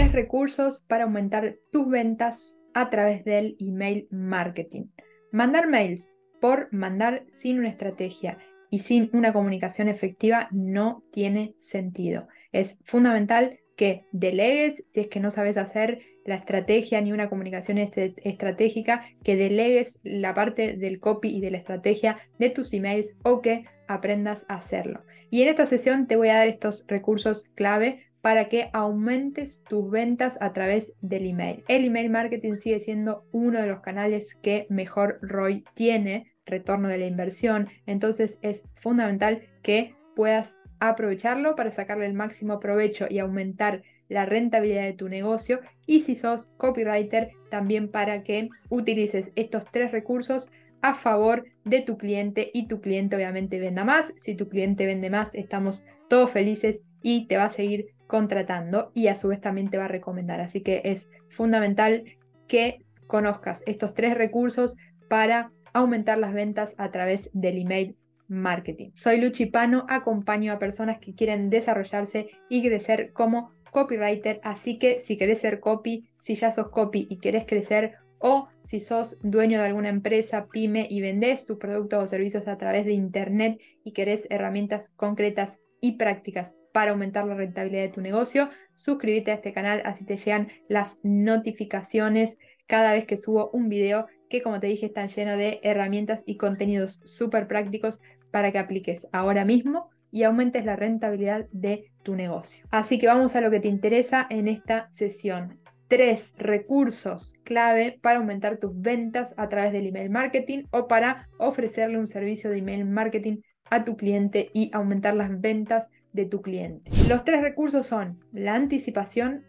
Tres 0.00 0.12
recursos 0.12 0.80
para 0.88 1.04
aumentar 1.04 1.58
tus 1.70 1.86
ventas 1.86 2.58
a 2.72 2.88
través 2.88 3.22
del 3.22 3.58
email 3.60 4.08
marketing. 4.10 4.84
Mandar 5.30 5.68
mails 5.68 6.14
por 6.40 6.72
mandar 6.72 7.26
sin 7.30 7.58
una 7.58 7.68
estrategia 7.68 8.38
y 8.70 8.78
sin 8.78 9.10
una 9.12 9.34
comunicación 9.34 9.88
efectiva 9.88 10.48
no 10.52 11.04
tiene 11.12 11.54
sentido. 11.58 12.28
Es 12.50 12.78
fundamental 12.82 13.60
que 13.76 14.06
delegues, 14.10 14.82
si 14.86 15.00
es 15.00 15.08
que 15.08 15.20
no 15.20 15.30
sabes 15.30 15.58
hacer 15.58 16.00
la 16.24 16.36
estrategia 16.36 17.02
ni 17.02 17.12
una 17.12 17.28
comunicación 17.28 17.76
estratégica, 17.76 19.04
que 19.22 19.36
delegues 19.36 20.00
la 20.02 20.32
parte 20.32 20.78
del 20.78 20.98
copy 20.98 21.28
y 21.28 21.40
de 21.42 21.50
la 21.50 21.58
estrategia 21.58 22.16
de 22.38 22.48
tus 22.48 22.72
emails 22.72 23.16
o 23.22 23.42
que 23.42 23.66
aprendas 23.86 24.46
a 24.48 24.54
hacerlo. 24.54 25.04
Y 25.28 25.42
en 25.42 25.48
esta 25.48 25.66
sesión 25.66 26.06
te 26.06 26.16
voy 26.16 26.28
a 26.28 26.38
dar 26.38 26.48
estos 26.48 26.86
recursos 26.88 27.50
clave 27.54 28.09
para 28.22 28.48
que 28.48 28.70
aumentes 28.72 29.62
tus 29.68 29.90
ventas 29.90 30.36
a 30.40 30.52
través 30.52 30.92
del 31.00 31.26
email. 31.26 31.64
El 31.68 31.84
email 31.84 32.10
marketing 32.10 32.56
sigue 32.56 32.80
siendo 32.80 33.24
uno 33.32 33.60
de 33.60 33.66
los 33.66 33.80
canales 33.80 34.34
que 34.36 34.66
mejor 34.68 35.18
ROI 35.22 35.64
tiene, 35.74 36.32
retorno 36.46 36.88
de 36.88 36.98
la 36.98 37.06
inversión, 37.06 37.68
entonces 37.86 38.38
es 38.42 38.62
fundamental 38.74 39.42
que 39.62 39.94
puedas 40.16 40.58
aprovecharlo 40.80 41.54
para 41.54 41.70
sacarle 41.70 42.06
el 42.06 42.14
máximo 42.14 42.58
provecho 42.58 43.06
y 43.08 43.18
aumentar 43.18 43.82
la 44.08 44.26
rentabilidad 44.26 44.82
de 44.82 44.92
tu 44.92 45.08
negocio 45.08 45.60
y 45.86 46.00
si 46.00 46.16
sos 46.16 46.50
copywriter 46.56 47.30
también 47.50 47.90
para 47.90 48.24
que 48.24 48.48
utilices 48.68 49.30
estos 49.36 49.64
tres 49.70 49.92
recursos 49.92 50.50
a 50.82 50.94
favor 50.94 51.44
de 51.64 51.82
tu 51.82 51.96
cliente 51.96 52.50
y 52.52 52.66
tu 52.66 52.80
cliente 52.80 53.14
obviamente 53.14 53.60
venda 53.60 53.84
más. 53.84 54.12
Si 54.16 54.34
tu 54.34 54.48
cliente 54.48 54.86
vende 54.86 55.10
más, 55.10 55.34
estamos 55.34 55.84
todos 56.08 56.30
felices 56.30 56.82
y 57.02 57.26
te 57.26 57.36
va 57.36 57.44
a 57.44 57.50
seguir 57.50 57.94
contratando 58.10 58.90
y 58.92 59.06
a 59.06 59.14
su 59.14 59.28
vez 59.28 59.40
también 59.40 59.70
te 59.70 59.78
va 59.78 59.84
a 59.84 59.88
recomendar. 59.88 60.40
Así 60.40 60.62
que 60.62 60.82
es 60.84 61.08
fundamental 61.28 62.04
que 62.48 62.84
conozcas 63.06 63.62
estos 63.66 63.94
tres 63.94 64.14
recursos 64.14 64.76
para 65.08 65.52
aumentar 65.72 66.18
las 66.18 66.34
ventas 66.34 66.74
a 66.76 66.90
través 66.90 67.30
del 67.32 67.58
email 67.58 67.96
marketing. 68.26 68.90
Soy 68.94 69.20
Luchi 69.20 69.46
Pano, 69.46 69.86
acompaño 69.88 70.52
a 70.52 70.58
personas 70.58 70.98
que 70.98 71.14
quieren 71.14 71.50
desarrollarse 71.50 72.30
y 72.48 72.62
crecer 72.62 73.12
como 73.12 73.52
copywriter, 73.70 74.40
así 74.42 74.78
que 74.78 74.98
si 74.98 75.16
querés 75.16 75.40
ser 75.40 75.60
copy, 75.60 76.10
si 76.18 76.34
ya 76.34 76.50
sos 76.50 76.70
copy 76.70 77.06
y 77.08 77.18
querés 77.18 77.46
crecer 77.46 77.94
o 78.18 78.48
si 78.60 78.80
sos 78.80 79.16
dueño 79.22 79.60
de 79.60 79.66
alguna 79.66 79.88
empresa, 79.88 80.48
pyme 80.48 80.86
y 80.90 81.00
vendés 81.00 81.44
tus 81.44 81.58
productos 81.58 82.02
o 82.04 82.08
servicios 82.08 82.48
a 82.48 82.58
través 82.58 82.84
de 82.84 82.92
internet 82.92 83.60
y 83.84 83.92
querés 83.92 84.26
herramientas 84.30 84.90
concretas 84.96 85.60
y 85.80 85.92
prácticas 85.92 86.56
para 86.72 86.92
aumentar 86.92 87.26
la 87.26 87.34
rentabilidad 87.34 87.82
de 87.82 87.88
tu 87.88 88.00
negocio, 88.00 88.50
suscríbete 88.74 89.30
a 89.30 89.34
este 89.34 89.52
canal 89.52 89.82
así 89.84 90.04
te 90.04 90.16
llegan 90.16 90.48
las 90.68 90.98
notificaciones 91.02 92.36
cada 92.66 92.92
vez 92.92 93.04
que 93.04 93.16
subo 93.16 93.50
un 93.52 93.68
video 93.68 94.06
que 94.28 94.42
como 94.42 94.60
te 94.60 94.68
dije 94.68 94.86
están 94.86 95.08
llenos 95.08 95.36
de 95.36 95.60
herramientas 95.62 96.22
y 96.24 96.36
contenidos 96.36 97.00
súper 97.04 97.48
prácticos 97.48 98.00
para 98.30 98.52
que 98.52 98.58
apliques 98.58 99.08
ahora 99.12 99.44
mismo 99.44 99.90
y 100.12 100.22
aumentes 100.22 100.64
la 100.64 100.76
rentabilidad 100.76 101.46
de 101.52 101.90
tu 102.02 102.14
negocio. 102.14 102.66
Así 102.70 102.98
que 102.98 103.06
vamos 103.06 103.36
a 103.36 103.40
lo 103.40 103.50
que 103.50 103.60
te 103.60 103.68
interesa 103.68 104.26
en 104.30 104.48
esta 104.48 104.88
sesión. 104.90 105.58
Tres 105.88 106.32
recursos 106.36 107.34
clave 107.42 107.98
para 108.00 108.18
aumentar 108.18 108.58
tus 108.58 108.70
ventas 108.80 109.34
a 109.36 109.48
través 109.48 109.72
del 109.72 109.88
email 109.88 110.10
marketing 110.10 110.64
o 110.70 110.86
para 110.86 111.28
ofrecerle 111.38 111.98
un 111.98 112.06
servicio 112.06 112.50
de 112.50 112.58
email 112.58 112.84
marketing 112.84 113.38
a 113.70 113.84
tu 113.84 113.96
cliente 113.96 114.50
y 114.52 114.70
aumentar 114.72 115.14
las 115.14 115.40
ventas 115.40 115.88
de 116.12 116.26
tu 116.26 116.42
cliente. 116.42 116.90
Los 117.08 117.24
tres 117.24 117.42
recursos 117.42 117.86
son 117.86 118.18
la 118.32 118.54
anticipación, 118.54 119.44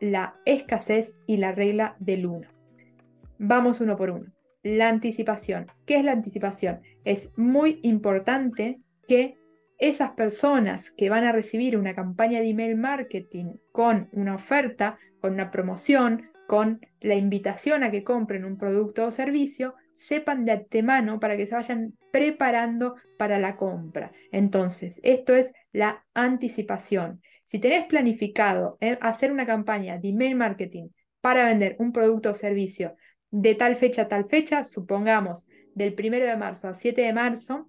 la 0.00 0.36
escasez 0.44 1.20
y 1.26 1.36
la 1.36 1.52
regla 1.52 1.96
del 2.00 2.26
1. 2.26 2.48
Vamos 3.38 3.80
uno 3.80 3.96
por 3.96 4.10
uno. 4.10 4.32
La 4.62 4.88
anticipación. 4.88 5.66
¿Qué 5.86 5.96
es 5.96 6.04
la 6.04 6.12
anticipación? 6.12 6.80
Es 7.04 7.30
muy 7.36 7.80
importante 7.82 8.80
que 9.08 9.36
esas 9.78 10.12
personas 10.12 10.92
que 10.92 11.10
van 11.10 11.24
a 11.24 11.32
recibir 11.32 11.76
una 11.76 11.94
campaña 11.94 12.40
de 12.40 12.50
email 12.50 12.76
marketing 12.76 13.54
con 13.72 14.08
una 14.12 14.36
oferta, 14.36 14.98
con 15.20 15.32
una 15.32 15.50
promoción, 15.50 16.30
con 16.46 16.80
la 17.00 17.16
invitación 17.16 17.82
a 17.82 17.90
que 17.90 18.04
compren 18.04 18.44
un 18.44 18.58
producto 18.58 19.06
o 19.06 19.10
servicio, 19.10 19.74
sepan 19.94 20.44
de 20.44 20.52
antemano 20.52 21.20
para 21.20 21.36
que 21.36 21.46
se 21.46 21.54
vayan 21.54 21.94
preparando 22.10 22.96
para 23.18 23.38
la 23.38 23.56
compra. 23.56 24.12
Entonces, 24.30 25.00
esto 25.02 25.34
es 25.34 25.52
la 25.72 26.04
anticipación. 26.14 27.22
Si 27.44 27.58
tenés 27.58 27.86
planificado 27.86 28.78
eh, 28.80 28.98
hacer 29.00 29.32
una 29.32 29.46
campaña 29.46 29.98
de 29.98 30.08
email 30.08 30.36
marketing 30.36 30.88
para 31.20 31.44
vender 31.44 31.76
un 31.78 31.92
producto 31.92 32.30
o 32.30 32.34
servicio 32.34 32.96
de 33.30 33.54
tal 33.54 33.76
fecha 33.76 34.02
a 34.02 34.08
tal 34.08 34.26
fecha, 34.28 34.64
supongamos 34.64 35.46
del 35.74 35.94
1 35.98 36.18
de 36.18 36.36
marzo 36.36 36.68
al 36.68 36.76
7 36.76 37.00
de 37.02 37.12
marzo, 37.12 37.68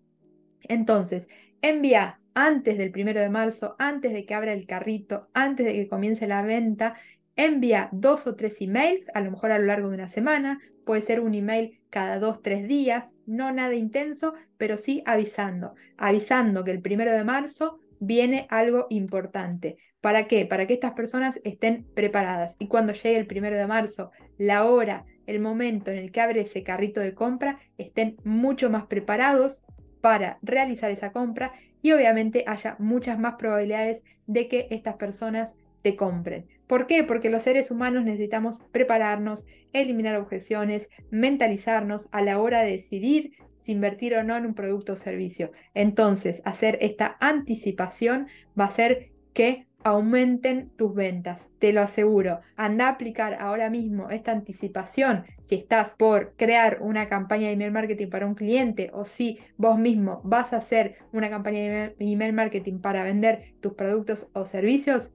entonces 0.64 1.28
envía 1.62 2.20
antes 2.34 2.78
del 2.78 2.92
1 2.96 3.14
de 3.14 3.30
marzo, 3.30 3.76
antes 3.80 4.12
de 4.12 4.26
que 4.26 4.34
abra 4.34 4.54
el 4.54 4.66
carrito, 4.66 5.30
antes 5.34 5.66
de 5.66 5.74
que 5.74 5.88
comience 5.88 6.28
la 6.28 6.42
venta, 6.42 6.96
envía 7.36 7.90
dos 7.92 8.28
o 8.28 8.36
tres 8.36 8.62
emails, 8.62 9.10
a 9.14 9.22
lo 9.22 9.32
mejor 9.32 9.52
a 9.52 9.60
lo 9.60 9.66
largo 9.66 9.90
de 9.90 9.96
una 9.96 10.10
semana, 10.10 10.60
puede 10.86 11.02
ser 11.02 11.20
un 11.20 11.34
email 11.34 11.80
cada 11.94 12.18
dos, 12.18 12.42
tres 12.42 12.68
días, 12.68 13.14
no 13.28 13.52
nada 13.52 13.76
intenso, 13.76 14.34
pero 14.58 14.78
sí 14.78 15.04
avisando, 15.06 15.76
avisando 15.96 16.64
que 16.64 16.72
el 16.72 16.82
1 16.84 17.12
de 17.12 17.24
marzo 17.24 17.80
viene 18.00 18.48
algo 18.50 18.88
importante. 18.90 19.78
¿Para 20.02 20.26
qué? 20.26 20.48
Para 20.48 20.66
que 20.66 20.74
estas 20.74 20.94
personas 20.94 21.40
estén 21.44 21.86
preparadas 21.94 22.56
y 22.58 22.66
cuando 22.66 22.94
llegue 22.94 23.18
el 23.18 23.28
1 23.30 23.52
de 23.52 23.68
marzo, 23.68 24.10
la 24.40 24.66
hora, 24.66 25.06
el 25.28 25.40
momento 25.40 25.92
en 25.92 25.98
el 26.00 26.12
que 26.12 26.22
abre 26.22 26.42
ese 26.42 26.64
carrito 26.64 27.00
de 27.00 27.14
compra, 27.14 27.60
estén 27.78 28.18
mucho 28.24 28.72
más 28.72 28.88
preparados 28.88 29.62
para 30.02 30.40
realizar 30.42 30.90
esa 30.90 31.12
compra 31.12 31.54
y 31.84 31.92
obviamente 31.92 32.44
haya 32.48 32.76
muchas 32.80 33.20
más 33.20 33.36
probabilidades 33.36 34.02
de 34.26 34.48
que 34.48 34.68
estas 34.72 34.96
personas 34.96 35.54
te 35.84 35.96
compren. 35.96 36.48
¿Por 36.68 36.88
qué? 36.88 37.04
Porque 37.04 37.30
los 37.30 37.44
seres 37.44 37.72
humanos 37.72 38.04
necesitamos 38.04 38.64
prepararnos, 38.72 39.46
eliminar 39.74 40.16
objeciones, 40.16 40.90
mentalizarnos 41.10 42.10
a 42.12 42.22
la 42.22 42.40
hora 42.40 42.62
de 42.62 42.72
decidir 42.72 43.34
si 43.56 43.72
invertir 43.72 44.16
o 44.16 44.24
no 44.24 44.36
en 44.36 44.46
un 44.46 44.54
producto 44.54 44.94
o 44.94 44.98
servicio. 44.98 45.52
Entonces, 45.74 46.42
hacer 46.46 46.78
esta 46.82 47.18
anticipación 47.20 48.28
va 48.60 48.66
a 48.66 48.68
hacer 48.68 49.12
que 49.34 49.68
aumenten 49.84 50.70
tus 50.78 50.94
ventas, 50.96 51.52
te 51.60 51.74
lo 51.74 51.82
aseguro. 51.82 52.40
Anda 52.56 52.88
a 52.88 52.92
aplicar 52.92 53.36
ahora 53.40 53.70
mismo 53.70 54.10
esta 54.10 54.32
anticipación 54.32 55.26
si 55.42 55.56
estás 55.56 55.96
por 55.96 56.36
crear 56.38 56.80
una 56.82 57.10
campaña 57.10 57.48
de 57.48 57.54
email 57.54 57.72
marketing 57.72 58.08
para 58.08 58.26
un 58.26 58.36
cliente 58.36 58.90
o 58.94 59.06
si 59.06 59.40
vos 59.58 59.78
mismo 59.78 60.22
vas 60.24 60.54
a 60.54 60.58
hacer 60.58 60.96
una 61.12 61.30
campaña 61.30 61.60
de 61.60 61.96
email 62.00 62.34
marketing 62.34 62.80
para 62.80 63.04
vender 63.04 63.54
tus 63.60 63.74
productos 63.74 64.28
o 64.34 64.46
servicios. 64.46 65.12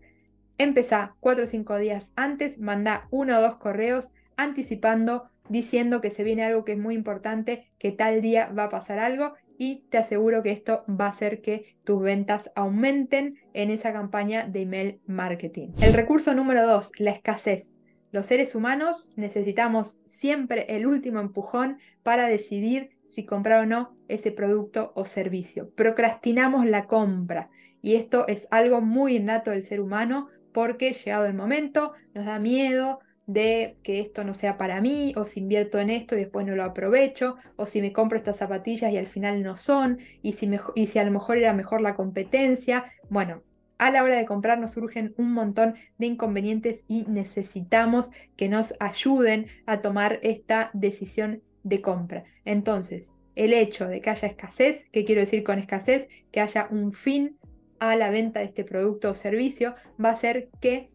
Empezá 0.59 1.15
cuatro 1.21 1.45
o 1.45 1.47
cinco 1.47 1.79
días 1.79 2.13
antes, 2.17 2.59
manda 2.59 3.07
uno 3.11 3.39
o 3.39 3.41
dos 3.41 3.57
correos 3.59 4.11
anticipando, 4.37 5.31
diciendo 5.49 6.01
que 6.01 6.11
se 6.11 6.25
viene 6.25 6.45
algo 6.45 6.65
que 6.65 6.73
es 6.73 6.79
muy 6.79 6.97
importante, 6.97 7.71
que 7.79 7.93
tal 7.93 8.21
día 8.23 8.49
va 8.49 8.65
a 8.65 8.69
pasar 8.69 8.99
algo 8.99 9.35
y 9.57 9.85
te 9.89 9.99
aseguro 9.99 10.43
que 10.43 10.51
esto 10.51 10.85
va 10.89 11.07
a 11.07 11.11
hacer 11.11 11.43
que 11.43 11.77
tus 11.85 12.03
ventas 12.03 12.51
aumenten 12.57 13.39
en 13.55 13.71
esa 13.71 13.93
campaña 13.93 14.49
de 14.49 14.63
email 14.63 15.01
marketing. 15.07 15.69
El 15.81 15.93
recurso 15.93 16.35
número 16.35 16.67
dos, 16.67 16.91
la 16.99 17.13
escasez. 17.13 17.77
Los 18.11 18.27
seres 18.27 18.57
humanos 18.57 19.13
necesitamos 19.15 20.01
siempre 20.05 20.67
el 20.71 20.89
último 20.89 21.21
empujón 21.21 21.79
para 22.03 22.27
decidir 22.27 22.91
si 23.07 23.25
comprar 23.25 23.61
o 23.61 23.67
no 23.67 23.97
ese 24.09 24.33
producto 24.33 24.93
o 24.97 25.05
servicio. 25.05 25.71
Procrastinamos 25.77 26.67
la 26.67 26.87
compra 26.87 27.51
y 27.81 27.95
esto 27.95 28.27
es 28.27 28.49
algo 28.51 28.81
muy 28.81 29.17
innato 29.17 29.51
del 29.51 29.63
ser 29.63 29.81
humano 29.81 30.29
porque 30.59 30.93
llegado 30.93 31.25
el 31.27 31.35
momento 31.35 31.93
nos 32.15 32.27
da 32.27 32.41
miedo, 32.41 32.99
de 33.29 33.77
que 33.85 34.01
esto 34.01 34.25
no 34.25 34.35
sea 34.35 34.59
para 34.59 34.81
mí, 34.81 35.15
o 35.17 35.25
si 35.25 35.39
invierto 35.39 35.79
en 35.79 35.89
esto 35.89 36.17
y 36.17 36.19
después 36.19 36.45
no 36.45 36.57
lo 36.57 36.65
aprovecho, 36.65 37.37
o 37.55 37.67
si 37.67 37.81
me 37.81 37.93
compro 37.93 38.19
estas 38.19 38.39
zapatillas 38.39 38.93
y 38.93 38.97
al 38.97 39.07
final 39.07 39.45
no 39.45 39.57
son, 39.57 40.01
y 40.21 40.33
si, 40.33 40.51
y 40.75 40.87
si 40.89 40.99
a 40.99 41.05
lo 41.05 41.13
mejor 41.13 41.39
era 41.39 41.53
mejor 41.53 41.81
la 41.81 41.95
competencia. 41.95 42.87
Bueno, 43.09 43.45
a 43.79 43.93
la 43.93 44.03
hora 44.03 44.17
de 44.17 44.27
comprar 44.27 44.59
nos 44.59 44.73
surgen 44.73 45.15
un 45.17 45.33
montón 45.33 45.77
de 45.97 46.07
inconvenientes 46.07 46.85
y 46.89 47.05
necesitamos 47.07 48.11
que 48.35 48.49
nos 48.49 48.75
ayuden 48.81 49.47
a 49.65 49.81
tomar 49.81 50.19
esta 50.23 50.71
decisión 50.73 51.41
de 51.63 51.81
compra. 51.83 52.25
Entonces, 52.45 53.13
el 53.37 53.53
hecho 53.53 53.87
de 53.87 54.01
que 54.01 54.11
haya 54.11 54.27
escasez, 54.27 54.87
¿qué 54.91 55.05
quiero 55.05 55.21
decir 55.21 55.45
con 55.45 55.61
escasez? 55.61 56.09
Que 56.33 56.41
haya 56.41 56.67
un 56.73 56.93
fin 56.93 57.39
a 57.81 57.97
la 57.97 58.11
venta 58.11 58.41
de 58.41 58.47
este 58.47 58.65
producto 58.65 59.11
o 59.11 59.15
servicio, 59.15 59.75
va 60.03 60.11
a 60.11 60.13
hacer 60.13 60.49
que 60.61 60.91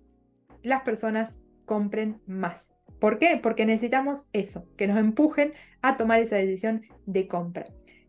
las 0.61 0.83
personas 0.83 1.43
compren 1.65 2.21
más. 2.25 2.71
¿Por 2.99 3.17
qué? 3.17 3.39
Porque 3.41 3.65
necesitamos 3.65 4.29
eso, 4.31 4.65
que 4.77 4.87
nos 4.87 4.97
empujen 4.97 5.53
a 5.81 5.97
tomar 5.97 6.21
esa 6.21 6.37
decisión 6.37 6.83
de 7.05 7.27
compra. 7.27 7.65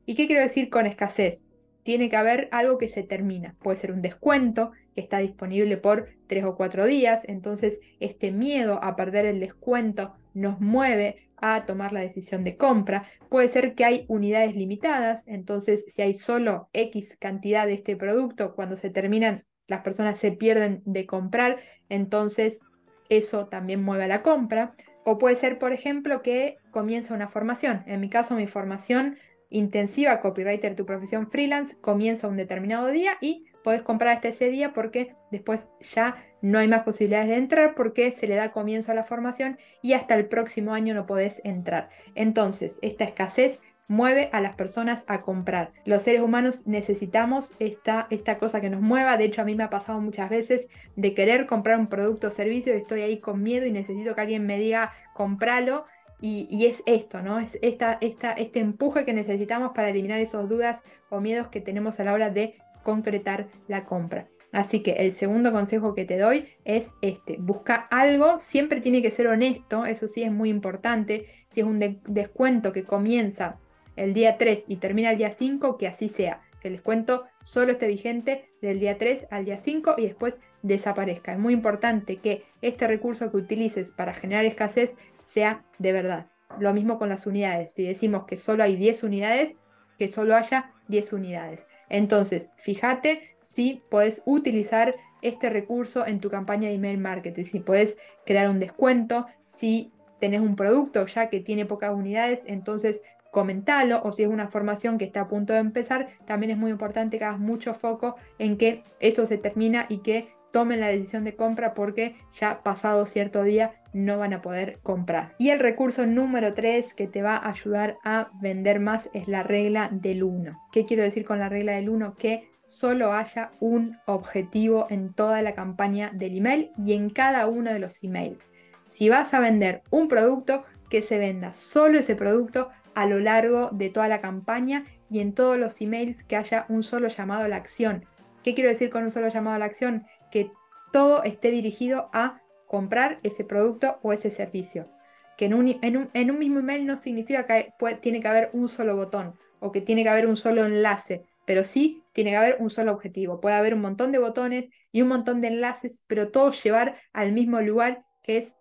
¿Y 0.07 0.15
qué 0.15 0.27
quiero 0.27 0.43
decir 0.43 0.71
con 0.71 0.87
escasez? 0.87 1.45
Tiene 1.83 2.09
que 2.09 2.17
haber 2.17 2.49
algo 2.53 2.79
que 2.79 2.89
se 2.89 3.03
termina. 3.03 3.57
Puede 3.61 3.77
ser 3.77 3.93
un 3.93 4.03
descuento, 4.03 4.73
que 4.95 5.01
está 5.01 5.19
disponible 5.19 5.77
por 5.77 6.09
tres 6.27 6.45
o 6.45 6.55
cuatro 6.57 6.87
días. 6.87 7.23
Entonces, 7.27 7.81
este 8.01 8.31
miedo 8.31 8.79
a 8.83 8.97
perder 8.97 9.27
el 9.27 9.41
descuento 9.41 10.15
nos 10.33 10.61
mueve 10.61 11.24
a 11.37 11.67
tomar 11.67 11.93
la 11.93 12.01
decisión 12.01 12.45
de 12.45 12.57
compra. 12.57 13.05
Puede 13.29 13.49
ser 13.49 13.75
que 13.75 13.85
hay 13.85 14.05
unidades 14.09 14.55
limitadas, 14.55 15.25
entonces 15.27 15.85
si 15.89 16.03
hay 16.03 16.15
solo 16.15 16.69
X 16.73 17.17
cantidad 17.19 17.67
de 17.67 17.75
este 17.75 17.97
producto, 17.97 18.55
cuando 18.55 18.77
se 18.77 18.91
terminan, 18.91 19.45
las 19.67 19.83
personas 19.83 20.19
se 20.19 20.33
pierden 20.33 20.83
de 20.85 21.07
comprar, 21.07 21.59
entonces 21.89 22.61
eso 23.09 23.47
también 23.47 23.83
mueve 23.83 24.05
a 24.05 24.09
la 24.09 24.23
compra. 24.23 24.75
O 25.05 25.19
puede 25.19 25.37
ser, 25.37 25.59
por 25.59 25.73
ejemplo, 25.73 26.23
que 26.23 26.57
comienza 26.71 27.15
una 27.15 27.29
formación. 27.29 27.85
En 27.87 28.01
mi 28.01 28.09
caso, 28.09 28.35
mi 28.35 28.47
formación 28.47 29.19
intensiva 29.51 30.21
Copywriter, 30.21 30.75
tu 30.75 30.87
profesión 30.87 31.31
freelance, 31.31 31.77
comienza 31.81 32.27
un 32.27 32.37
determinado 32.37 32.89
día 32.89 33.13
y 33.21 33.47
podés 33.63 33.83
comprar 33.83 34.17
hasta 34.17 34.29
ese 34.29 34.51
día 34.51 34.73
porque 34.73 35.15
después 35.31 35.69
ya 35.81 36.17
no 36.45 36.59
hay 36.59 36.69
más 36.69 36.83
posibilidades 36.83 37.31
de 37.31 37.37
entrar 37.37 37.75
porque 37.75 38.13
se 38.13 38.27
le 38.27 38.35
da 38.35 38.53
comienzo 38.53 38.93
a 38.93 38.95
la 38.95 39.05
formación 39.05 39.57
y 39.81 39.95
hasta 39.95 40.15
el 40.15 40.27
próximo 40.27 40.75
año 40.75 40.93
no 40.93 41.07
podés 41.07 41.41
entrar. 41.43 41.89
Entonces, 42.15 42.79
esta 42.83 43.05
escasez 43.05 43.61
mueve 43.89 44.29
a 44.31 44.43
las 44.43 44.55
personas 44.55 45.05
a 45.07 45.23
comprar. 45.23 45.73
Los 45.87 46.03
seres 46.03 46.21
humanos 46.21 46.67
necesitamos 46.67 47.55
esta, 47.61 48.09
esta 48.11 48.37
cosa 48.37 48.61
que 48.61 48.69
nos 48.69 48.83
mueva. 48.83 49.17
De 49.17 49.25
hecho, 49.25 49.41
a 49.41 49.47
mí 49.47 49.55
me 49.55 49.65
ha 49.65 49.71
pasado 49.71 50.03
muchas 50.03 50.29
veces 50.29 50.69
de 50.97 51.15
querer 51.15 51.47
comprar 51.47 51.79
un 51.79 51.87
producto 51.87 52.29
o 52.29 52.31
servicio 52.31 52.75
y 52.75 52.77
estoy 52.77 53.01
ahí 53.01 53.21
con 53.21 53.43
miedo 53.43 53.65
y 53.65 53.73
necesito 53.73 54.15
que 54.15 54.21
alguien 54.21 54.45
me 54.45 54.59
diga, 54.59 54.93
compralo. 55.15 55.87
Y, 56.21 56.47
y, 56.51 56.67
es 56.67 56.83
esto, 56.85 57.23
¿no? 57.23 57.39
Es 57.39 57.59
esta, 57.63 57.97
esta, 58.03 58.33
este 58.33 58.61
empuje 58.61 59.07
que 59.07 59.15
necesitamos 59.15 59.73
para 59.75 59.89
eliminar 59.89 60.21
esos 60.21 60.47
dudas 60.49 60.83
o 61.09 61.21
miedos 61.21 61.49
que 61.49 61.63
tenemos 61.63 62.01
a 62.01 62.05
la 62.05 62.13
hora 62.13 62.29
de 62.29 62.57
concretar 62.83 63.47
la 63.67 63.85
compra. 63.85 64.29
Así 64.55 64.85
que 64.85 64.93
el 64.93 65.13
segundo 65.13 65.51
consejo 65.51 65.97
que 65.97 66.05
te 66.05 66.17
doy 66.17 66.47
es 66.65 66.93
este, 67.03 67.39
busca 67.41 67.75
algo, 67.91 68.39
siempre 68.39 68.81
tiene 68.81 69.03
que 69.03 69.11
ser 69.11 69.27
honesto, 69.27 69.85
eso 69.85 70.07
sí 70.07 70.23
es 70.23 70.31
muy 70.31 70.49
importante, 70.49 71.27
si 71.51 71.61
es 71.61 71.67
un 71.67 71.81
descuento 72.07 72.73
que 72.73 72.85
comienza 72.85 73.59
el 73.97 74.15
día 74.15 74.39
3 74.39 74.67
y 74.69 74.77
termina 74.77 75.11
el 75.11 75.19
día 75.19 75.33
5, 75.33 75.77
que 75.77 75.89
así 75.89 76.09
sea, 76.09 76.41
que 76.61 76.69
el 76.69 76.75
descuento 76.75 77.25
solo 77.43 77.73
esté 77.73 77.89
vigente 77.89 78.49
del 78.63 78.79
día 78.79 78.97
3 78.97 79.27
al 79.33 79.45
día 79.45 79.59
5 79.59 79.97
y 79.99 80.03
después 80.03 80.39
desaparezca. 80.63 81.33
Es 81.33 81.39
muy 81.41 81.53
importante 81.53 82.19
que 82.19 82.45
este 82.63 82.87
recurso 82.87 83.33
que 83.33 83.39
utilices 83.39 83.91
para 83.91 84.15
generar 84.15 84.45
escasez 84.45 84.95
sea 85.25 85.65
de 85.81 85.93
verdad. 85.93 86.29
Lo 86.61 86.73
mismo 86.73 87.01
con 87.01 87.09
las 87.09 87.27
unidades, 87.27 87.73
si 87.73 87.85
decimos 87.85 88.25
que 88.25 88.37
solo 88.37 88.63
hay 88.63 88.77
10 88.77 89.03
unidades, 89.03 89.57
que 89.99 90.07
solo 90.07 90.37
haya 90.37 90.74
10 90.89 91.13
unidades. 91.13 91.67
Entonces, 91.89 92.49
fíjate 92.57 93.37
si 93.43 93.83
puedes 93.91 94.23
utilizar 94.25 94.95
este 95.23 95.51
recurso 95.51 96.07
en 96.07 96.21
tu 96.21 96.31
campaña 96.31 96.69
de 96.69 96.75
email 96.75 96.99
marketing, 96.99 97.45
si 97.45 97.61
puedes 97.61 97.97
crear 98.27 98.49
un 98.49 98.59
descuento, 98.59 99.27
si 99.45 99.93
tenés 100.19 100.41
un 100.41 100.57
producto 100.57 101.07
ya 101.07 101.29
que 101.29 101.41
tiene 101.41 101.67
pocas 101.67 101.95
unidades, 101.95 102.43
entonces 102.47 103.03
comentalo 103.31 104.01
o 104.05 104.13
si 104.13 104.23
es 104.23 104.29
una 104.29 104.49
formación 104.49 104.97
que 104.97 105.05
está 105.05 105.23
a 105.23 105.29
punto 105.29 105.53
de 105.53 105.59
empezar, 105.59 106.09
también 106.25 106.53
es 106.53 106.57
muy 106.57 106.71
importante 106.71 107.19
que 107.19 107.25
hagas 107.25 107.41
mucho 107.41 107.75
foco 107.75 108.17
en 108.39 108.57
que 108.57 108.85
eso 109.01 109.27
se 109.27 109.39
termina 109.39 109.87
y 109.89 109.99
que 109.99 110.29
tomen 110.55 110.79
la 110.79 110.87
decisión 110.87 111.25
de 111.25 111.35
compra 111.35 111.75
porque 111.75 112.15
ya 112.33 112.63
pasado 112.63 113.07
cierto 113.07 113.43
día 113.43 113.73
no 113.93 114.19
van 114.19 114.33
a 114.33 114.41
poder 114.41 114.79
comprar. 114.85 115.35
Y 115.37 115.51
el 115.51 115.59
recurso 115.59 116.07
número 116.07 116.55
3 116.55 116.95
que 116.95 117.09
te 117.09 117.23
va 117.23 117.37
a 117.37 117.51
ayudar 117.51 117.99
a 118.05 118.31
vender 118.41 118.79
más 118.79 119.11
es 119.15 119.27
la 119.27 119.43
regla 119.43 119.89
del 119.91 120.23
1. 120.23 120.57
¿Qué 120.71 120.87
quiero 120.87 121.03
decir 121.03 121.25
con 121.25 121.41
la 121.41 121.49
regla 121.49 121.73
del 121.73 121.89
1? 121.89 122.15
Que 122.15 122.49
solo 122.67 123.13
haya 123.13 123.51
un 123.59 123.99
objetivo 124.07 124.87
en 124.91 125.13
toda 125.13 125.43
la 125.43 125.57
campaña 125.57 126.13
del 126.15 126.39
email 126.39 126.71
y 126.79 126.93
en 126.93 127.11
cada 127.11 127.49
uno 127.49 127.73
de 127.73 127.81
los 127.81 128.05
emails. 128.05 128.39
Si 128.87 129.09
vas 129.09 129.35
a 129.35 129.41
vender 129.41 129.83
un 129.91 130.07
producto, 130.07 130.63
que 130.89 131.03
se 131.03 131.19
venda 131.19 131.53
solo 131.55 131.99
ese 131.99 132.15
producto 132.15 132.69
a 132.95 133.07
lo 133.07 133.19
largo 133.19 133.71
de 133.73 133.91
toda 133.91 134.07
la 134.07 134.21
campaña 134.21 134.85
y 135.11 135.19
en 135.19 135.33
todos 135.33 135.59
los 135.59 135.81
emails 135.81 136.23
que 136.23 136.37
haya 136.37 136.65
un 136.69 136.85
solo 136.85 137.09
llamado 137.09 137.43
a 137.43 137.49
la 137.49 137.57
acción. 137.57 138.05
¿Qué 138.45 138.55
quiero 138.55 138.69
decir 138.69 138.91
con 138.91 139.03
un 139.03 139.11
solo 139.11 139.29
llamado 139.29 139.57
a 139.57 139.59
la 139.59 139.65
acción? 139.65 140.05
Que 140.35 140.51
todo 140.93 141.23
esté 141.23 141.53
dirigido 141.53 142.11
a 142.13 142.43
comprar 142.67 143.21
ese 143.23 143.45
producto 143.45 144.01
o 144.03 144.13
ese 144.13 144.31
servicio. 144.31 144.91
Que 145.39 145.45
en 145.45 145.55
un, 145.55 146.39
mismo 146.39 146.59
email 146.59 146.87
no 146.87 146.97
significa 146.97 147.47
que 147.47 147.73
tiene 148.01 148.21
que 148.21 148.27
haber 148.27 148.51
un 148.53 148.69
solo 148.69 148.97
botón 148.97 149.35
o 149.61 149.71
que 149.71 149.81
tiene 149.81 150.03
que 150.03 150.09
haber 150.09 150.27
un 150.27 150.37
solo 150.37 150.65
enlace, 150.65 151.25
pero 151.47 151.63
sí 151.63 152.03
tiene 152.13 152.31
que 152.31 152.37
haber 152.37 152.57
un 152.59 152.69
solo 152.69 152.91
objetivo. 152.91 153.41
Puede 153.41 153.55
haber 153.55 153.75
un 153.75 153.81
montón 153.81 154.11
de 154.11 154.19
botones 154.19 154.69
y 154.91 155.03
un 155.03 155.09
montón 155.09 155.41
de 155.41 155.49
enlaces, 155.49 156.03
pero 156.09 156.33
todos 156.33 156.61
llevar 156.65 156.97
al 157.13 157.31
mismo 157.31 157.61
lugar 157.61 158.03
que 158.25 158.39
es 158.39 158.57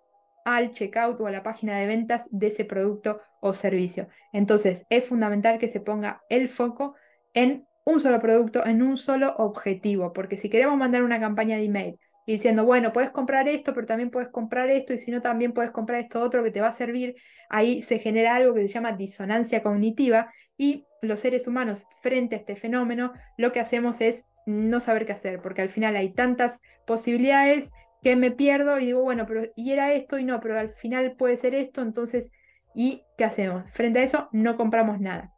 al 0.46 0.70
checkout 0.70 1.20
o 1.22 1.26
a 1.26 1.32
la 1.32 1.42
página 1.42 1.80
de 1.80 1.88
ventas 1.88 2.28
de 2.30 2.48
ese 2.48 2.66
producto 2.66 3.20
o 3.42 3.56
servicio. 3.56 4.10
Entonces 4.32 4.86
es 4.92 5.06
fundamental 5.06 5.58
que 5.58 5.70
se 5.70 5.80
ponga 5.80 6.22
el 6.30 6.50
foco 6.50 6.94
en 7.34 7.66
un 7.86 8.00
solo 8.00 8.20
producto 8.20 8.66
en 8.66 8.82
un 8.82 8.98
solo 8.98 9.36
objetivo, 9.38 10.14
porque 10.14 10.38
si 10.38 10.50
queremos 10.50 10.78
mandar 10.78 11.04
una 11.04 11.20
campaña 11.20 11.58
de 11.58 11.66
email 11.66 12.00
diciendo, 12.26 12.64
bueno, 12.64 12.94
puedes 12.94 13.12
comprar 13.12 13.50
esto, 13.50 13.74
pero 13.74 13.86
también 13.86 14.10
puedes 14.10 14.30
comprar 14.30 14.70
esto, 14.70 14.94
y 14.94 14.98
si 14.98 15.12
no, 15.12 15.22
también 15.22 15.52
puedes 15.52 15.72
comprar 15.72 16.00
esto 16.00 16.22
otro 16.22 16.44
que 16.44 16.52
te 16.52 16.62
va 16.62 16.70
a 16.70 16.74
servir, 16.74 17.16
ahí 17.50 17.82
se 17.82 18.00
genera 18.00 18.36
algo 18.36 18.54
que 18.54 18.62
se 18.62 18.70
llama 18.70 18.94
disonancia 18.94 19.62
cognitiva 19.62 20.32
y 20.58 20.86
los 21.02 21.20
seres 21.20 21.48
humanos 21.48 21.86
frente 22.02 22.36
a 22.36 22.40
este 22.40 22.56
fenómeno 22.56 23.12
lo 23.38 23.52
que 23.52 23.60
hacemos 23.60 24.00
es 24.00 24.26
no 24.46 24.80
saber 24.80 25.06
qué 25.06 25.14
hacer, 25.14 25.42
porque 25.42 25.62
al 25.62 25.70
final 25.70 25.96
hay 25.96 26.14
tantas 26.14 26.62
posibilidades 26.86 27.72
que 28.02 28.16
me 28.16 28.32
pierdo 28.32 28.80
y 28.80 28.88
digo, 28.88 29.02
bueno, 29.02 29.26
pero 29.26 29.50
y 29.56 29.72
era 29.72 29.94
esto 29.94 30.18
y 30.18 30.24
no, 30.24 30.40
pero 30.40 30.60
al 30.60 30.70
final 30.70 31.16
puede 31.18 31.38
ser 31.38 31.56
esto, 31.56 31.82
entonces, 31.82 32.32
¿y 32.74 33.04
qué 33.18 33.26
hacemos? 33.26 33.64
Frente 33.72 34.00
a 34.00 34.04
eso 34.04 34.30
no 34.32 34.58
compramos 34.58 35.00
nada. 35.00 35.33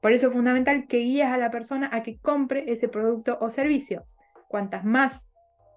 Por 0.00 0.12
eso 0.12 0.28
es 0.28 0.32
fundamental 0.32 0.86
que 0.86 0.98
guíes 0.98 1.26
a 1.26 1.38
la 1.38 1.50
persona 1.50 1.90
a 1.92 2.02
que 2.02 2.18
compre 2.18 2.64
ese 2.72 2.88
producto 2.88 3.38
o 3.40 3.50
servicio. 3.50 4.06
Cuantas 4.48 4.84
más 4.84 5.28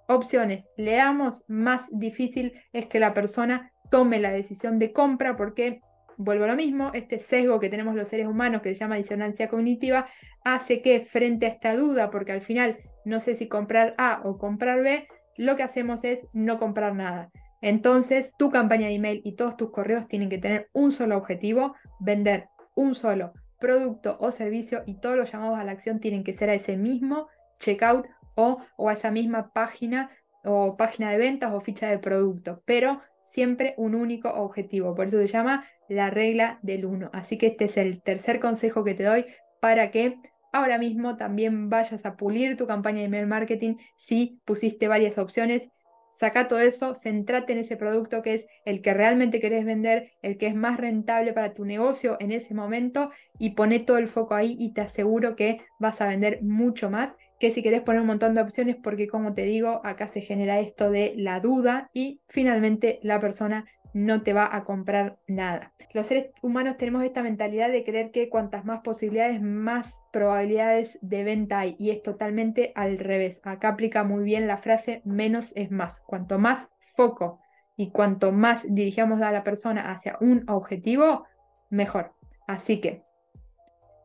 opciones 0.07 0.71
le 0.77 0.95
damos, 0.95 1.43
más 1.47 1.87
difícil 1.91 2.53
es 2.71 2.85
que 2.87 2.99
la 2.99 3.13
persona 3.13 3.71
tome 3.89 4.19
la 4.19 4.31
decisión 4.31 4.79
de 4.79 4.93
compra 4.93 5.35
porque, 5.35 5.81
vuelvo 6.17 6.45
a 6.45 6.47
lo 6.47 6.55
mismo, 6.55 6.91
este 6.93 7.19
sesgo 7.19 7.59
que 7.59 7.69
tenemos 7.69 7.95
los 7.95 8.07
seres 8.07 8.27
humanos 8.27 8.61
que 8.61 8.69
se 8.69 8.79
llama 8.79 8.95
disonancia 8.95 9.49
cognitiva 9.49 10.07
hace 10.43 10.81
que 10.81 11.01
frente 11.01 11.45
a 11.45 11.49
esta 11.49 11.75
duda, 11.75 12.09
porque 12.09 12.31
al 12.31 12.41
final 12.41 12.77
no 13.05 13.19
sé 13.19 13.35
si 13.35 13.47
comprar 13.47 13.93
A 13.97 14.21
o 14.23 14.37
comprar 14.37 14.81
B, 14.81 15.07
lo 15.37 15.55
que 15.55 15.63
hacemos 15.63 16.03
es 16.03 16.25
no 16.33 16.59
comprar 16.59 16.95
nada. 16.95 17.29
Entonces, 17.61 18.33
tu 18.37 18.51
campaña 18.51 18.87
de 18.87 18.95
email 18.95 19.21
y 19.23 19.35
todos 19.35 19.57
tus 19.57 19.71
correos 19.71 20.07
tienen 20.07 20.29
que 20.29 20.37
tener 20.37 20.69
un 20.73 20.91
solo 20.91 21.17
objetivo, 21.17 21.75
vender 21.99 22.47
un 22.75 22.95
solo 22.95 23.33
producto 23.63 24.17
o 24.19 24.33
servicio 24.33 24.83
y 24.85 24.95
todos 24.95 25.15
los 25.15 25.31
llamados 25.31 25.57
a 25.57 25.63
la 25.63 25.71
acción 25.71 26.01
tienen 26.01 26.25
que 26.25 26.33
ser 26.33 26.49
a 26.49 26.53
ese 26.53 26.75
mismo 26.75 27.29
checkout 27.59 28.05
o, 28.35 28.59
o 28.75 28.89
a 28.89 28.93
esa 28.93 29.09
misma 29.09 29.53
página 29.53 30.11
o 30.43 30.75
página 30.75 31.09
de 31.11 31.17
ventas 31.17 31.53
o 31.53 31.61
ficha 31.61 31.89
de 31.89 31.97
producto, 31.97 32.61
pero 32.65 32.99
siempre 33.23 33.73
un 33.77 33.95
único 33.95 34.29
objetivo. 34.29 34.93
Por 34.95 35.07
eso 35.07 35.17
se 35.17 35.27
llama 35.27 35.65
la 35.87 36.09
regla 36.09 36.59
del 36.61 36.85
1. 36.85 37.09
Así 37.13 37.37
que 37.37 37.47
este 37.47 37.65
es 37.65 37.77
el 37.77 38.01
tercer 38.01 38.41
consejo 38.41 38.83
que 38.83 38.95
te 38.95 39.03
doy 39.03 39.25
para 39.61 39.91
que 39.91 40.17
ahora 40.51 40.77
mismo 40.77 41.15
también 41.15 41.69
vayas 41.69 42.05
a 42.05 42.17
pulir 42.17 42.57
tu 42.57 42.67
campaña 42.67 42.99
de 42.99 43.05
email 43.05 43.27
marketing 43.27 43.75
si 43.95 44.41
pusiste 44.43 44.89
varias 44.89 45.17
opciones 45.17 45.69
Saca 46.13 46.47
todo 46.47 46.59
eso, 46.59 46.93
centrate 46.93 47.53
en 47.53 47.59
ese 47.59 47.75
producto 47.75 48.21
que 48.21 48.35
es 48.35 48.45
el 48.65 48.83
que 48.83 48.93
realmente 48.93 49.39
querés 49.39 49.65
vender, 49.65 50.11
el 50.21 50.37
que 50.37 50.45
es 50.45 50.53
más 50.53 50.77
rentable 50.77 51.33
para 51.33 51.55
tu 51.55 51.65
negocio 51.65 52.17
en 52.19 52.31
ese 52.31 52.53
momento 52.53 53.09
y 53.39 53.55
pone 53.55 53.79
todo 53.79 53.97
el 53.97 54.07
foco 54.07 54.35
ahí 54.35 54.55
y 54.59 54.73
te 54.73 54.81
aseguro 54.81 55.35
que 55.35 55.61
vas 55.79 56.01
a 56.01 56.07
vender 56.07 56.43
mucho 56.43 56.91
más 56.91 57.15
que 57.39 57.49
si 57.49 57.63
querés 57.63 57.81
poner 57.81 58.01
un 58.01 58.07
montón 58.07 58.35
de 58.35 58.41
opciones 58.41 58.75
porque 58.75 59.07
como 59.07 59.33
te 59.33 59.43
digo, 59.43 59.81
acá 59.83 60.07
se 60.07 60.21
genera 60.21 60.59
esto 60.59 60.91
de 60.91 61.15
la 61.17 61.39
duda 61.39 61.89
y 61.93 62.21
finalmente 62.29 62.99
la 63.01 63.19
persona 63.19 63.65
no 63.93 64.23
te 64.23 64.33
va 64.33 64.55
a 64.55 64.63
comprar 64.63 65.19
nada. 65.27 65.73
Los 65.93 66.07
seres 66.07 66.31
humanos 66.41 66.77
tenemos 66.77 67.03
esta 67.03 67.21
mentalidad 67.21 67.69
de 67.69 67.83
creer 67.83 68.11
que 68.11 68.29
cuantas 68.29 68.65
más 68.65 68.81
posibilidades, 68.81 69.41
más 69.41 70.01
probabilidades 70.11 70.97
de 71.01 71.23
venta 71.23 71.59
hay. 71.59 71.75
Y 71.77 71.91
es 71.91 72.01
totalmente 72.01 72.71
al 72.75 72.97
revés. 72.97 73.39
Acá 73.43 73.69
aplica 73.69 74.03
muy 74.03 74.23
bien 74.23 74.47
la 74.47 74.57
frase 74.57 75.01
menos 75.05 75.53
es 75.55 75.71
más. 75.71 76.01
Cuanto 76.01 76.39
más 76.39 76.69
foco 76.95 77.39
y 77.77 77.91
cuanto 77.91 78.31
más 78.31 78.63
dirigamos 78.67 79.21
a 79.21 79.31
la 79.31 79.43
persona 79.43 79.91
hacia 79.91 80.17
un 80.19 80.43
objetivo, 80.49 81.25
mejor. 81.69 82.13
Así 82.47 82.81
que 82.81 83.03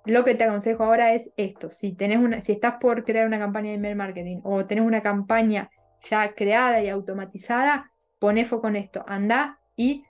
lo 0.05 0.25
que 0.25 0.35
te 0.35 0.45
aconsejo 0.45 0.85
ahora 0.85 1.15
es 1.15 1.31
esto. 1.37 1.71
Si, 1.71 1.95
tenés 1.95 2.19
una, 2.19 2.41
si 2.41 2.53
estás 2.53 2.77
por 2.81 3.05
crear 3.05 3.27
una 3.27 3.39
campaña 3.39 3.71
de 3.71 3.77
email 3.77 3.97
marketing 3.97 4.41
o 4.43 4.67
tenés 4.67 4.85
una 4.85 5.03
campaña 5.03 5.71
ya 6.09 6.35
creada 6.35 6.83
y 6.83 6.89
automatizada, 6.89 7.93
pone 8.19 8.45
foco 8.45 8.69
en 8.69 8.77
esto. 8.77 9.05
Anda 9.07 9.58
y 9.79 10.05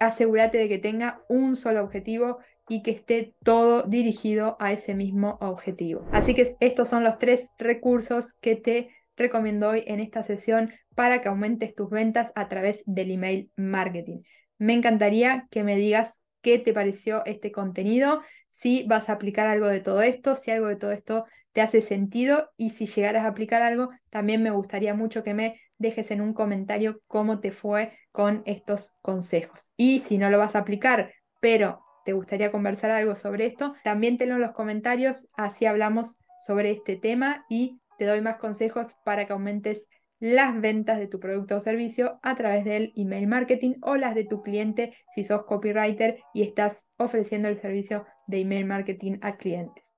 asegúrate 0.00 0.58
de 0.58 0.68
que 0.68 0.78
tenga 0.78 1.22
un 1.28 1.56
solo 1.56 1.82
objetivo 1.82 2.38
y 2.68 2.82
que 2.82 2.90
esté 2.90 3.34
todo 3.42 3.84
dirigido 3.84 4.56
a 4.60 4.72
ese 4.72 4.94
mismo 4.94 5.38
objetivo. 5.40 6.06
Así 6.12 6.34
que 6.34 6.54
estos 6.60 6.88
son 6.88 7.04
los 7.04 7.18
tres 7.18 7.48
recursos 7.58 8.34
que 8.34 8.56
te 8.56 8.90
recomiendo 9.16 9.70
hoy 9.70 9.84
en 9.86 10.00
esta 10.00 10.22
sesión 10.22 10.72
para 10.94 11.22
que 11.22 11.28
aumentes 11.28 11.74
tus 11.74 11.88
ventas 11.88 12.32
a 12.34 12.48
través 12.48 12.82
del 12.86 13.12
email 13.12 13.50
marketing. 13.56 14.22
Me 14.58 14.72
encantaría 14.72 15.46
que 15.50 15.62
me 15.62 15.76
digas 15.76 16.18
qué 16.42 16.58
te 16.58 16.72
pareció 16.72 17.24
este 17.26 17.52
contenido, 17.52 18.22
si 18.48 18.84
vas 18.84 19.08
a 19.08 19.12
aplicar 19.12 19.46
algo 19.46 19.68
de 19.68 19.80
todo 19.80 20.02
esto, 20.02 20.34
si 20.34 20.50
algo 20.50 20.68
de 20.68 20.76
todo 20.76 20.92
esto 20.92 21.26
te 21.52 21.60
hace 21.60 21.82
sentido 21.82 22.50
y 22.56 22.70
si 22.70 22.86
llegaras 22.86 23.24
a 23.24 23.28
aplicar 23.28 23.62
algo, 23.62 23.90
también 24.10 24.42
me 24.42 24.50
gustaría 24.50 24.94
mucho 24.94 25.22
que 25.22 25.34
me 25.34 25.60
dejes 25.78 26.10
en 26.10 26.20
un 26.20 26.34
comentario 26.34 27.00
cómo 27.06 27.40
te 27.40 27.52
fue 27.52 27.96
con 28.12 28.42
estos 28.46 28.92
consejos. 29.02 29.70
Y 29.76 30.00
si 30.00 30.18
no 30.18 30.30
lo 30.30 30.38
vas 30.38 30.54
a 30.54 30.60
aplicar, 30.60 31.12
pero 31.40 31.82
te 32.04 32.12
gustaría 32.12 32.50
conversar 32.52 32.90
algo 32.90 33.14
sobre 33.14 33.46
esto, 33.46 33.74
también 33.84 34.18
tenlo 34.18 34.36
en 34.36 34.42
los 34.42 34.52
comentarios, 34.52 35.28
así 35.34 35.66
hablamos 35.66 36.16
sobre 36.38 36.70
este 36.70 36.96
tema 36.96 37.44
y 37.48 37.80
te 37.98 38.06
doy 38.06 38.20
más 38.20 38.36
consejos 38.36 38.96
para 39.04 39.26
que 39.26 39.32
aumentes 39.32 39.86
las 40.20 40.58
ventas 40.60 40.98
de 40.98 41.06
tu 41.06 41.18
producto 41.18 41.56
o 41.56 41.60
servicio 41.60 42.20
a 42.22 42.34
través 42.34 42.64
del 42.64 42.92
email 42.94 43.26
marketing 43.26 43.74
o 43.82 43.96
las 43.96 44.14
de 44.14 44.24
tu 44.24 44.42
cliente 44.42 44.94
si 45.14 45.24
sos 45.24 45.44
copywriter 45.44 46.20
y 46.34 46.42
estás 46.42 46.86
ofreciendo 46.98 47.48
el 47.48 47.56
servicio 47.56 48.04
de 48.26 48.40
email 48.40 48.66
marketing 48.66 49.18
a 49.22 49.36
clientes. 49.36 49.89